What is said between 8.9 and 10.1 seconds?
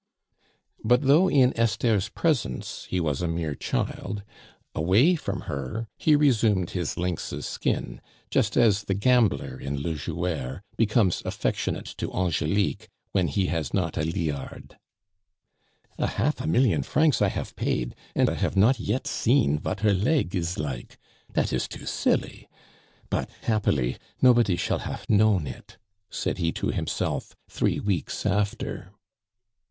gambler (in le